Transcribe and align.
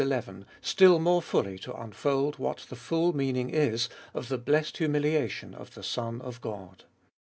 u, 0.01 0.23
still 0.63 0.97
more 0.97 1.21
fully 1.21 1.59
to 1.59 1.71
unfold 1.75 2.39
what 2.39 2.65
the 2.69 2.75
full 2.75 3.15
meaning 3.15 3.51
is 3.51 3.87
of 4.15 4.29
the 4.29 4.37
blessed 4.39 4.77
humiliation 4.77 5.53
of 5.53 5.75
the 5.75 5.83
Son 5.83 6.19
of 6.21 6.41
God. 6.41 6.85